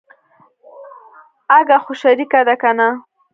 [1.57, 2.89] اگه خو شريکه ده کنه.